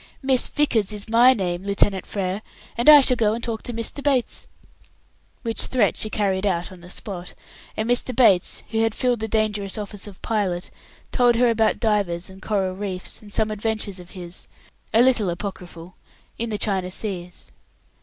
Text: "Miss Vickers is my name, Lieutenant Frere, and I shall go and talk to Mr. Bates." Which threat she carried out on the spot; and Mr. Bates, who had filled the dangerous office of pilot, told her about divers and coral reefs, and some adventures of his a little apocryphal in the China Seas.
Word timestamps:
"Miss 0.23 0.47
Vickers 0.47 0.91
is 0.91 1.07
my 1.07 1.31
name, 1.31 1.63
Lieutenant 1.63 2.07
Frere, 2.07 2.41
and 2.75 2.89
I 2.89 3.01
shall 3.01 3.15
go 3.15 3.35
and 3.35 3.43
talk 3.43 3.61
to 3.61 3.71
Mr. 3.71 4.01
Bates." 4.03 4.47
Which 5.43 5.65
threat 5.67 5.95
she 5.95 6.09
carried 6.09 6.43
out 6.43 6.71
on 6.71 6.81
the 6.81 6.89
spot; 6.89 7.35
and 7.77 7.87
Mr. 7.87 8.15
Bates, 8.15 8.63
who 8.71 8.79
had 8.79 8.95
filled 8.95 9.19
the 9.19 9.27
dangerous 9.27 9.77
office 9.77 10.07
of 10.07 10.19
pilot, 10.23 10.71
told 11.11 11.35
her 11.35 11.51
about 11.51 11.79
divers 11.79 12.31
and 12.31 12.41
coral 12.41 12.75
reefs, 12.75 13.21
and 13.21 13.31
some 13.31 13.51
adventures 13.51 13.99
of 13.99 14.09
his 14.17 14.47
a 14.91 15.03
little 15.03 15.29
apocryphal 15.29 15.95
in 16.39 16.49
the 16.49 16.57
China 16.57 16.89
Seas. 16.89 17.51